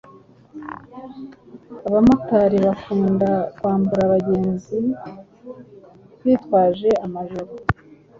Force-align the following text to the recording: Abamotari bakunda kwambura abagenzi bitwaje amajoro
Abamotari 1.87 2.57
bakunda 2.67 3.29
kwambura 3.55 4.01
abagenzi 4.05 4.77
bitwaje 6.23 6.89
amajoro 7.05 7.51